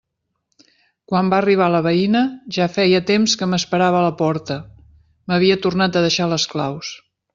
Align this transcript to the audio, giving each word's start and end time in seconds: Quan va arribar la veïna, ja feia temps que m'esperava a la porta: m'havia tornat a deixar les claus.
Quan 1.11 1.27
va 1.33 1.37
arribar 1.41 1.67
la 1.73 1.81
veïna, 1.87 2.23
ja 2.57 2.67
feia 2.77 3.01
temps 3.11 3.35
que 3.41 3.49
m'esperava 3.51 3.99
a 4.01 4.07
la 4.07 4.15
porta: 4.23 4.59
m'havia 5.29 5.59
tornat 5.67 6.01
a 6.03 6.05
deixar 6.07 6.31
les 6.33 6.49
claus. 6.57 6.91